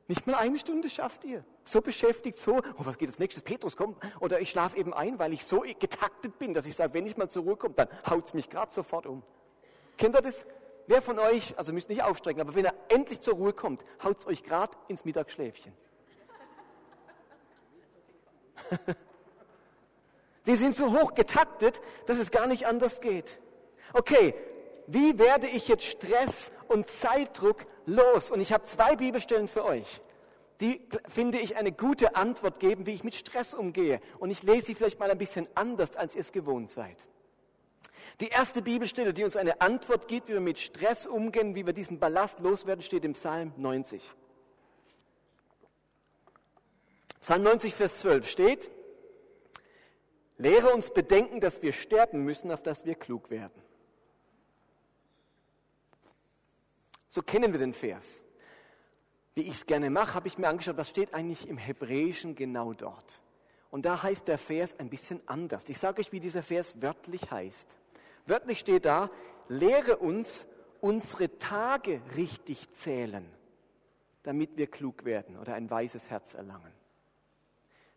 [0.06, 1.46] Nicht mal eine Stunde schafft ihr.
[1.64, 3.42] So beschäftigt, so, oh, was geht als nächstes?
[3.42, 3.96] Petrus kommt.
[4.20, 7.16] Oder ich schlafe eben ein, weil ich so getaktet bin, dass ich sage, wenn ich
[7.16, 9.22] mal zur Ruhe komme, dann haut es mich gerade sofort um.
[9.96, 10.44] Kennt ihr das?
[10.88, 14.18] Wer von euch, also müsst nicht aufstrecken, aber wenn er endlich zur Ruhe kommt, haut
[14.18, 15.72] es euch gerade ins Mittagsschläfchen.
[20.46, 23.40] Wir sind so hoch getaktet, dass es gar nicht anders geht.
[23.92, 24.32] Okay,
[24.86, 28.30] wie werde ich jetzt Stress und Zeitdruck los?
[28.30, 30.00] Und ich habe zwei Bibelstellen für euch,
[30.60, 34.00] die, finde ich, eine gute Antwort geben, wie ich mit Stress umgehe.
[34.20, 37.08] Und ich lese sie vielleicht mal ein bisschen anders, als ihr es gewohnt seid.
[38.20, 41.72] Die erste Bibelstelle, die uns eine Antwort gibt, wie wir mit Stress umgehen, wie wir
[41.72, 44.00] diesen Ballast loswerden, steht im Psalm 90.
[47.20, 48.70] Psalm 90, Vers 12 steht,
[50.38, 53.62] Lehre uns bedenken, dass wir sterben müssen, auf dass wir klug werden.
[57.08, 58.22] So kennen wir den Vers.
[59.34, 62.74] Wie ich es gerne mache, habe ich mir angeschaut, was steht eigentlich im Hebräischen genau
[62.74, 63.22] dort.
[63.70, 65.68] Und da heißt der Vers ein bisschen anders.
[65.68, 67.76] Ich sage euch, wie dieser Vers wörtlich heißt.
[68.26, 69.10] Wörtlich steht da,
[69.48, 70.46] lehre uns
[70.80, 73.26] unsere Tage richtig zählen,
[74.22, 76.72] damit wir klug werden oder ein weises Herz erlangen.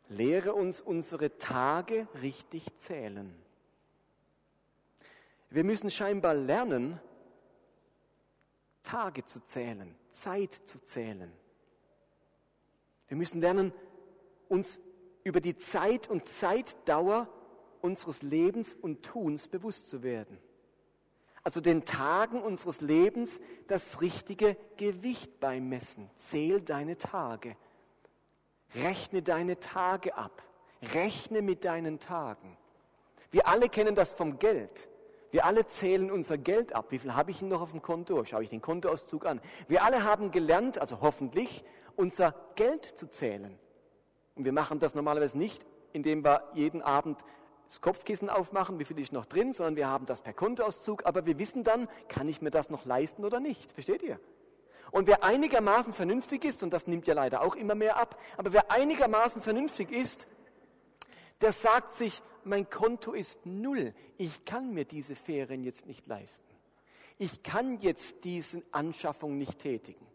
[0.10, 3.34] Lehre uns unsere Tage richtig zählen.
[5.52, 7.00] Wir müssen scheinbar lernen,
[8.84, 11.32] Tage zu zählen, Zeit zu zählen.
[13.08, 13.72] Wir müssen lernen,
[14.48, 14.80] uns
[15.24, 17.28] über die Zeit und Zeitdauer
[17.82, 20.38] unseres Lebens und Tuns bewusst zu werden.
[21.44, 26.10] Also den Tagen unseres Lebens das richtige Gewicht beimessen.
[26.16, 27.56] Zähl deine Tage.
[28.76, 30.44] Rechne deine Tage ab.
[30.94, 32.58] Rechne mit deinen Tagen.
[33.32, 34.90] Wir alle kennen das vom Geld.
[35.32, 36.88] Wir alle zählen unser Geld ab.
[36.90, 38.24] Wie viel habe ich noch auf dem Konto?
[38.26, 39.42] Schaue ich den Kontoauszug an.
[39.68, 41.64] Wir alle haben gelernt, also hoffentlich,
[41.96, 43.60] unser Geld zu zählen.
[44.36, 47.20] Und wir machen das normalerweise nicht, indem wir jeden Abend
[47.68, 51.28] das Kopfkissen aufmachen, wie viel ist noch drin, sondern wir haben das per Kontoauszug, aber
[51.28, 53.72] wir wissen dann, kann ich mir das noch leisten oder nicht.
[53.72, 54.20] Versteht ihr?
[54.92, 58.54] Und wer einigermaßen vernünftig ist, und das nimmt ja leider auch immer mehr ab, aber
[58.54, 60.28] wer einigermaßen vernünftig ist,
[61.42, 63.94] der sagt sich, mein Konto ist null.
[64.18, 66.48] Ich kann mir diese Ferien jetzt nicht leisten.
[67.18, 70.06] Ich kann jetzt diese Anschaffung nicht tätigen.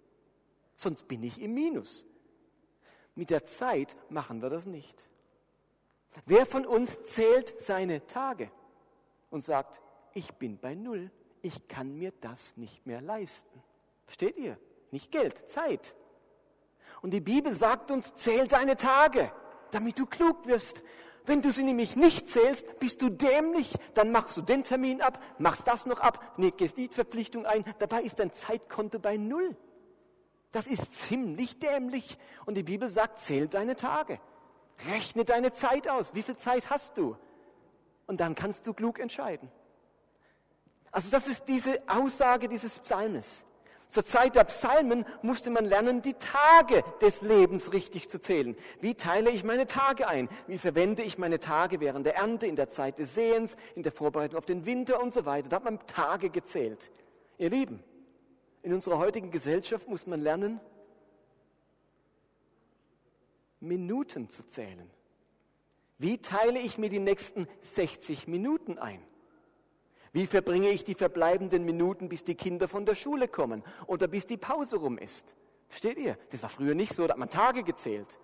[0.76, 2.06] Sonst bin ich im Minus.
[3.14, 5.08] Mit der Zeit machen wir das nicht.
[6.26, 8.50] Wer von uns zählt seine Tage
[9.30, 9.80] und sagt,
[10.14, 11.10] ich bin bei Null,
[11.42, 13.62] ich kann mir das nicht mehr leisten?
[14.06, 14.58] Versteht ihr?
[14.90, 15.94] Nicht Geld, Zeit.
[17.02, 19.30] Und die Bibel sagt uns, zähl deine Tage,
[19.70, 20.82] damit du klug wirst.
[21.26, 23.74] Wenn du sie nämlich nicht zählst, bist du dämlich.
[23.94, 27.64] Dann machst du den Termin ab, machst das noch ab, nee, gehst die Verpflichtung ein.
[27.78, 29.56] Dabei ist dein Zeitkonto bei Null.
[30.52, 32.18] Das ist ziemlich dämlich.
[32.46, 34.20] Und die Bibel sagt, zähl deine Tage.
[34.90, 36.14] Rechne deine Zeit aus.
[36.14, 37.16] Wie viel Zeit hast du?
[38.06, 39.50] Und dann kannst du klug entscheiden.
[40.90, 43.44] Also das ist diese Aussage dieses Psalmes.
[43.94, 48.56] Zur Zeit der Psalmen musste man lernen, die Tage des Lebens richtig zu zählen.
[48.80, 50.28] Wie teile ich meine Tage ein?
[50.48, 53.92] Wie verwende ich meine Tage während der Ernte, in der Zeit des Sehens, in der
[53.92, 55.48] Vorbereitung auf den Winter und so weiter?
[55.48, 56.90] Da hat man Tage gezählt.
[57.38, 57.84] Ihr Lieben,
[58.62, 60.58] in unserer heutigen Gesellschaft muss man lernen,
[63.60, 64.90] Minuten zu zählen.
[65.98, 69.00] Wie teile ich mir die nächsten 60 Minuten ein?
[70.14, 74.28] Wie verbringe ich die verbleibenden Minuten, bis die Kinder von der Schule kommen oder bis
[74.28, 75.34] die Pause rum ist?
[75.66, 76.16] Versteht ihr?
[76.30, 78.20] Das war früher nicht so, da hat man Tage gezählt.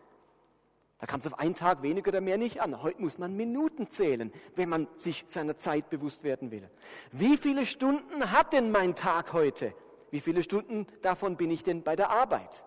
[1.01, 2.81] Da kam es auf einen Tag weniger oder mehr nicht an.
[2.81, 6.71] Heute muss man Minuten zählen, wenn man sich seiner Zeit bewusst werden will.
[7.11, 9.75] Wie viele Stunden hat denn mein Tag heute?
[10.13, 12.65] Wie viele Stunden davon bin ich denn bei der Arbeit?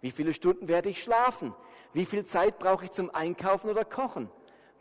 [0.00, 1.54] Wie viele Stunden werde ich schlafen?
[1.92, 4.30] Wie viel Zeit brauche ich zum Einkaufen oder Kochen?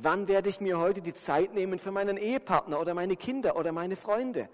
[0.04, 3.72] Wann werde ich mir heute die Zeit nehmen für meinen Ehepartner oder meine Kinder oder
[3.72, 4.50] meine Freunde?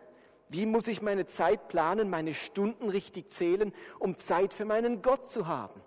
[0.47, 5.27] Wie muss ich meine Zeit planen, meine Stunden richtig zählen, um Zeit für meinen Gott
[5.27, 5.81] zu haben?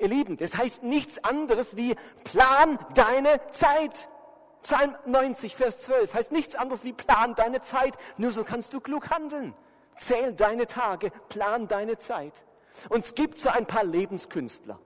[0.00, 4.08] Ihr Lieben, das heißt nichts anderes wie plan deine Zeit.
[4.64, 7.96] Psalm 90, Vers 12 heißt nichts anderes wie plan deine Zeit.
[8.16, 9.54] Nur so kannst du klug handeln.
[9.96, 12.44] Zähl deine Tage, plan deine Zeit.
[12.88, 14.80] Und es gibt so ein paar Lebenskünstler,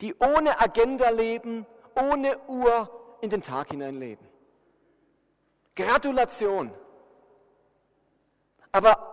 [0.00, 1.66] die ohne Agenda leben,
[2.00, 4.26] ohne Uhr in den Tag hinein leben.
[5.76, 6.72] Gratulation.
[8.72, 9.10] Aber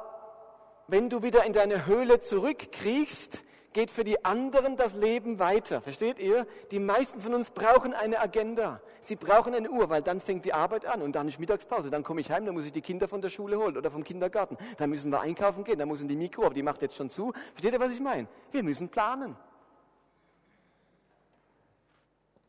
[0.87, 5.81] wenn du wieder in deine Höhle zurückkriegst, geht für die anderen das Leben weiter.
[5.81, 6.47] Versteht ihr?
[6.71, 8.81] Die meisten von uns brauchen eine Agenda.
[9.01, 11.91] Sie brauchen eine Uhr, weil dann fängt die Arbeit an und dann ist Mittagspause.
[11.91, 14.03] Dann komme ich heim, dann muss ich die Kinder von der Schule holen oder vom
[14.03, 14.57] Kindergarten.
[14.77, 17.33] Dann müssen wir einkaufen gehen, dann müssen die Mikro, aber die macht jetzt schon zu.
[17.53, 18.27] Versteht ihr, was ich meine?
[18.51, 19.35] Wir müssen planen.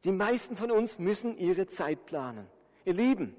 [0.08, 2.46] Die meisten von uns müssen ihre Zeit planen.
[2.86, 3.36] Ihr Lieben,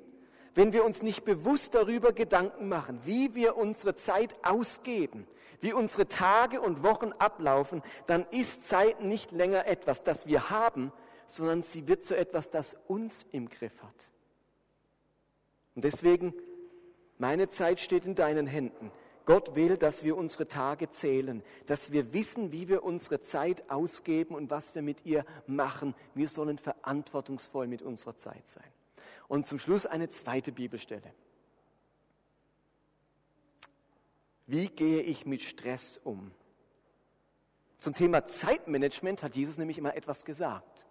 [0.53, 5.25] wenn wir uns nicht bewusst darüber Gedanken machen, wie wir unsere Zeit ausgeben,
[5.61, 10.93] wie unsere Tage und Wochen ablaufen, dann ist Zeit nicht länger etwas, das wir haben,
[11.25, 14.11] sondern sie wird zu etwas, das uns im Griff hat.
[15.73, 16.35] Und deswegen,
[17.17, 18.91] meine Zeit steht in deinen Händen.
[19.29, 24.33] Gott will, dass wir unsere Tage zählen, dass wir wissen, wie wir unsere Zeit ausgeben
[24.33, 25.93] und was wir mit ihr machen.
[26.15, 28.65] Wir sollen verantwortungsvoll mit unserer Zeit sein.
[29.27, 31.13] Und zum Schluss eine zweite Bibelstelle.
[34.47, 36.31] Wie gehe ich mit Stress um?
[37.77, 40.87] Zum Thema Zeitmanagement hat Jesus nämlich immer etwas gesagt.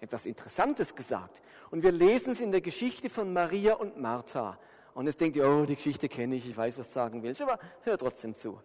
[0.00, 1.42] Etwas Interessantes gesagt.
[1.70, 4.58] Und wir lesen es in der Geschichte von Maria und Martha.
[4.94, 7.58] Und jetzt denkt ihr, oh, die Geschichte kenne ich, ich weiß, was sagen willst, aber
[7.82, 8.60] hör trotzdem zu.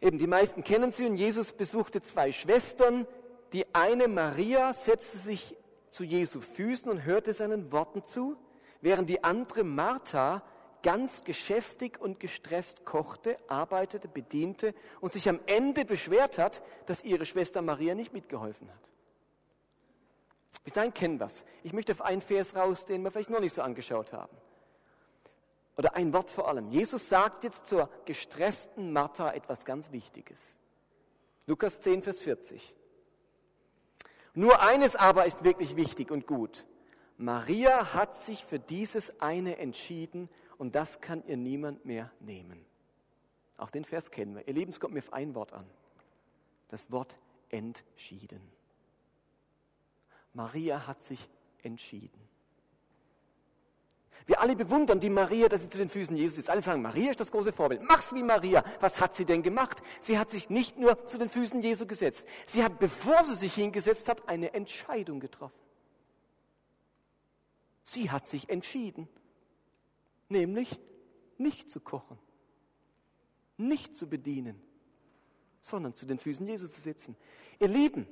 [0.00, 3.06] Eben, die meisten kennen sie und Jesus besuchte zwei Schwestern.
[3.52, 5.56] Die eine Maria setzte sich
[5.90, 8.36] zu Jesu Füßen und hörte seinen Worten zu,
[8.80, 10.42] während die andere Martha
[10.82, 17.24] ganz geschäftig und gestresst kochte, arbeitete, bediente und sich am Ende beschwert hat, dass ihre
[17.24, 18.90] Schwester Maria nicht mitgeholfen hat.
[20.62, 21.44] Bis dahin kennen wir es.
[21.62, 24.36] Ich möchte auf einen Vers raus, den wir vielleicht noch nicht so angeschaut haben.
[25.76, 26.70] Oder ein Wort vor allem.
[26.70, 30.58] Jesus sagt jetzt zur gestressten Martha etwas ganz Wichtiges.
[31.46, 32.76] Lukas 10, Vers 40.
[34.34, 36.66] Nur eines aber ist wirklich wichtig und gut.
[37.16, 42.64] Maria hat sich für dieses eine entschieden und das kann ihr niemand mehr nehmen.
[43.56, 44.46] Auch den Vers kennen wir.
[44.48, 45.68] Ihr Lieben, es kommt mir auf ein Wort an.
[46.68, 47.16] Das Wort
[47.50, 48.40] entschieden.
[50.32, 51.28] Maria hat sich
[51.62, 52.23] entschieden.
[54.26, 56.50] Wir alle bewundern die Maria, dass sie zu den Füßen Jesus ist.
[56.50, 57.82] Alle sagen, Maria ist das große Vorbild.
[57.82, 58.64] Mach's wie Maria.
[58.80, 59.82] Was hat sie denn gemacht?
[60.00, 62.26] Sie hat sich nicht nur zu den Füßen Jesu gesetzt.
[62.46, 65.60] Sie hat, bevor sie sich hingesetzt hat, eine Entscheidung getroffen.
[67.82, 69.08] Sie hat sich entschieden
[70.28, 70.78] nämlich
[71.38, 72.18] nicht zu kochen,
[73.56, 74.60] nicht zu bedienen,
[75.60, 77.16] sondern zu den Füßen Jesu zu sitzen.
[77.60, 78.06] Ihr Lieben,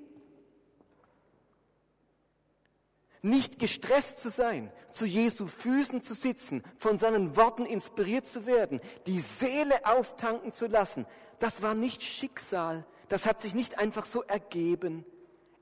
[3.23, 8.81] nicht gestresst zu sein, zu Jesu Füßen zu sitzen, von seinen Worten inspiriert zu werden,
[9.07, 11.07] die Seele auftanken zu lassen,
[11.39, 15.05] das war nicht Schicksal, das hat sich nicht einfach so ergeben,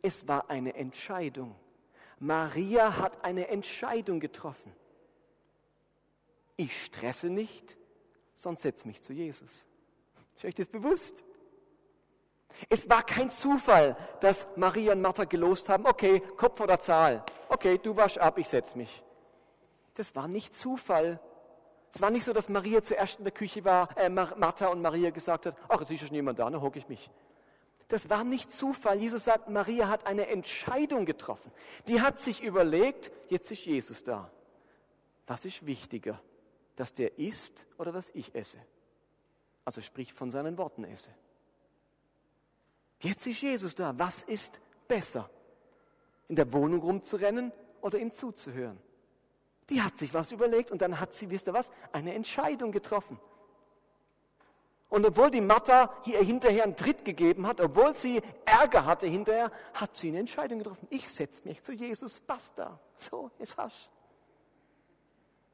[0.02, 1.54] es war eine Entscheidung.
[2.18, 4.72] Maria hat eine Entscheidung getroffen.
[6.56, 7.78] Ich stresse nicht,
[8.34, 9.66] sonst setze mich zu Jesus.
[10.36, 11.24] Ist euch das bewusst?
[12.68, 17.24] Es war kein Zufall, dass Maria und Martha gelost haben, okay, Kopf oder Zahl.
[17.48, 19.02] Okay, du wasch ab, ich setze mich.
[19.94, 21.20] Das war nicht Zufall.
[21.92, 25.10] Es war nicht so, dass Maria zuerst in der Küche war, äh, Martha und Maria
[25.10, 27.10] gesagt hat, ach, jetzt ist schon jemand da, dann hocke ich mich.
[27.88, 28.98] Das war nicht Zufall.
[28.98, 31.50] Jesus sagt, Maria hat eine Entscheidung getroffen.
[31.88, 34.30] Die hat sich überlegt, jetzt ist Jesus da.
[35.26, 36.20] Was ist wichtiger?
[36.80, 38.56] dass der isst oder dass ich esse.
[39.66, 41.10] Also sprich von seinen Worten esse.
[43.00, 43.98] Jetzt ist Jesus da.
[43.98, 45.28] Was ist besser?
[46.28, 48.78] In der Wohnung rumzurennen oder ihm zuzuhören?
[49.68, 53.18] Die hat sich was überlegt und dann hat sie, wisst ihr was, eine Entscheidung getroffen.
[54.88, 59.52] Und obwohl die Martha hier hinterher einen Tritt gegeben hat, obwohl sie Ärger hatte hinterher,
[59.74, 60.88] hat sie eine Entscheidung getroffen.
[60.90, 62.80] Ich setze mich zu Jesus, basta.
[62.96, 63.90] So, jetzt hast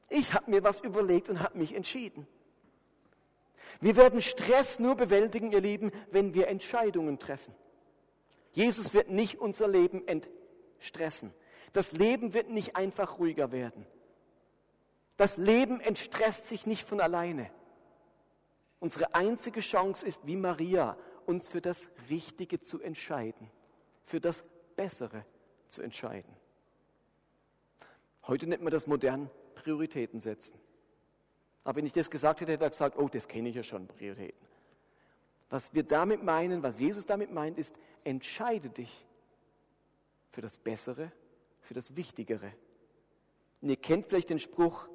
[0.09, 2.27] ich habe mir was überlegt und habe mich entschieden.
[3.81, 7.53] Wir werden Stress nur bewältigen, ihr Lieben, wenn wir Entscheidungen treffen.
[8.51, 11.33] Jesus wird nicht unser Leben entstressen.
[11.73, 13.85] Das Leben wird nicht einfach ruhiger werden.
[15.17, 17.49] Das Leben entstresst sich nicht von alleine.
[18.79, 23.51] Unsere einzige Chance ist, wie Maria, uns für das Richtige zu entscheiden,
[24.05, 24.43] für das
[24.75, 25.25] Bessere
[25.67, 26.33] zu entscheiden.
[28.27, 30.59] Heute nennt man das modern Prioritäten setzen.
[31.63, 33.87] Aber wenn ich das gesagt hätte, hätte er gesagt, oh, das kenne ich ja schon,
[33.87, 34.47] Prioritäten.
[35.49, 39.05] Was wir damit meinen, was Jesus damit meint, ist, entscheide dich
[40.31, 41.11] für das Bessere,
[41.61, 42.53] für das Wichtigere.
[43.61, 44.87] Und ihr kennt vielleicht den Spruch,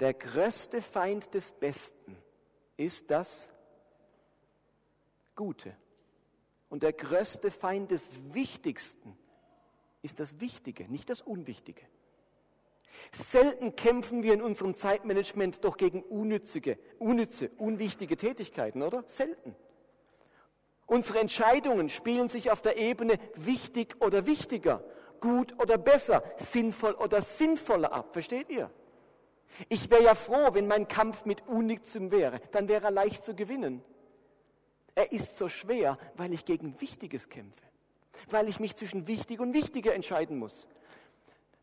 [0.00, 2.16] der größte Feind des Besten
[2.76, 3.48] ist das
[5.34, 5.74] Gute.
[6.68, 9.16] Und der größte Feind des Wichtigsten
[10.02, 11.82] ist das Wichtige, nicht das Unwichtige.
[13.12, 19.04] Selten kämpfen wir in unserem Zeitmanagement doch gegen unnützige, unnütze, unwichtige Tätigkeiten, oder?
[19.06, 19.54] Selten.
[20.86, 24.82] Unsere Entscheidungen spielen sich auf der Ebene wichtig oder wichtiger,
[25.20, 28.10] gut oder besser, sinnvoll oder sinnvoller ab.
[28.12, 28.70] Versteht ihr?
[29.68, 33.34] Ich wäre ja froh, wenn mein Kampf mit Unnützem wäre, dann wäre er leicht zu
[33.34, 33.82] gewinnen.
[34.94, 37.64] Er ist so schwer, weil ich gegen Wichtiges kämpfe,
[38.30, 40.68] weil ich mich zwischen wichtig und wichtiger entscheiden muss.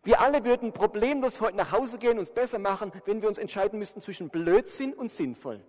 [0.05, 3.39] Wir alle würden problemlos heute nach Hause gehen, und uns besser machen, wenn wir uns
[3.39, 5.61] entscheiden müssten zwischen Blödsinn und sinnvoll.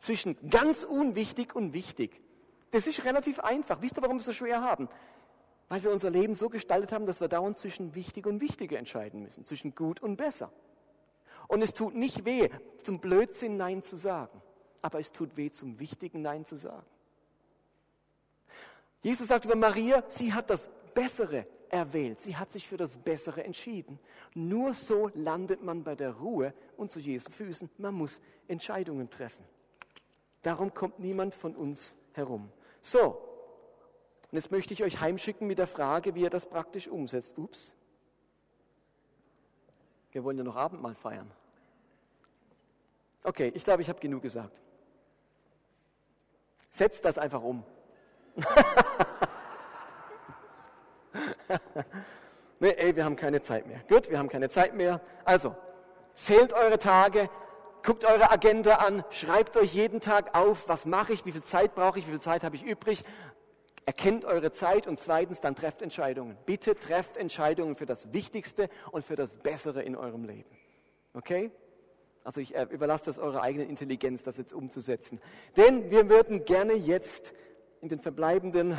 [0.00, 2.20] Zwischen ganz unwichtig und wichtig.
[2.72, 3.80] Das ist relativ einfach.
[3.80, 4.88] Wisst ihr, warum wir es so schwer haben?
[5.68, 9.22] Weil wir unser Leben so gestaltet haben, dass wir dauernd zwischen wichtig und wichtiger entscheiden
[9.22, 10.52] müssen, zwischen gut und besser.
[11.46, 12.48] Und es tut nicht weh,
[12.82, 14.42] zum Blödsinn Nein zu sagen,
[14.82, 16.86] aber es tut weh, zum Wichtigen Nein zu sagen.
[19.02, 22.20] Jesus sagt über Maria, sie hat das Bessere erwählt.
[22.20, 23.98] Sie hat sich für das Bessere entschieden.
[24.34, 27.68] Nur so landet man bei der Ruhe und zu Jesu Füßen.
[27.78, 29.44] Man muss Entscheidungen treffen.
[30.42, 32.48] Darum kommt niemand von uns herum.
[32.80, 33.18] So,
[34.30, 37.36] und jetzt möchte ich euch heimschicken mit der Frage, wie ihr das praktisch umsetzt.
[37.38, 37.74] Ups.
[40.12, 41.30] Wir wollen ja noch Abendmahl feiern.
[43.24, 44.60] Okay, ich glaube, ich habe genug gesagt.
[46.70, 47.64] Setzt das einfach um.
[52.60, 53.80] nee, ey, wir haben keine Zeit mehr.
[53.88, 55.00] Gut, wir haben keine Zeit mehr.
[55.24, 55.54] Also,
[56.14, 57.28] zählt eure Tage,
[57.82, 61.74] guckt eure Agenda an, schreibt euch jeden Tag auf, was mache ich, wie viel Zeit
[61.74, 63.04] brauche ich, wie viel Zeit habe ich übrig.
[63.86, 66.38] Erkennt eure Zeit und zweitens dann trefft Entscheidungen.
[66.46, 70.56] Bitte trefft Entscheidungen für das Wichtigste und für das Bessere in eurem Leben.
[71.12, 71.50] Okay?
[72.24, 75.20] Also ich äh, überlasse das eurer eigenen Intelligenz, das jetzt umzusetzen.
[75.58, 77.34] Denn wir würden gerne jetzt
[77.82, 78.78] in den verbleibenden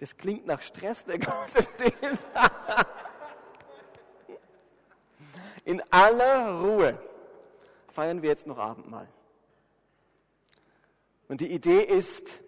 [0.00, 2.22] das klingt nach Stress, der Gottesdienst.
[5.66, 6.98] In aller Ruhe
[7.92, 9.08] feiern wir jetzt noch Abendmahl.
[11.28, 12.40] Und die Idee ist,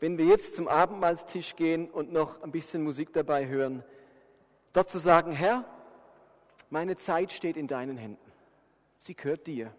[0.00, 3.82] wenn wir jetzt zum Abendmahlstisch gehen und noch ein bisschen Musik dabei hören,
[4.74, 5.64] dort zu sagen, Herr,
[6.68, 8.32] meine Zeit steht in deinen Händen.
[8.98, 9.74] Sie gehört dir.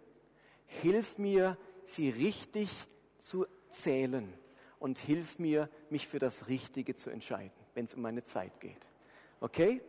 [0.66, 2.72] Hilf mir, sie richtig
[3.20, 4.34] zu zählen
[4.80, 8.90] und hilf mir, mich für das Richtige zu entscheiden, wenn es um meine Zeit geht.
[9.42, 9.82] Okay?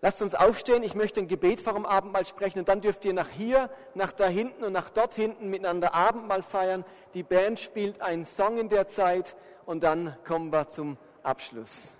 [0.00, 0.84] Lasst uns aufstehen.
[0.84, 4.12] Ich möchte ein Gebet vor dem Abendmahl sprechen und dann dürft ihr nach hier, nach
[4.12, 6.84] da hinten und nach dort hinten miteinander Abendmahl feiern.
[7.14, 9.34] Die Band spielt einen Song in der Zeit
[9.66, 11.92] und dann kommen wir zum Abschluss.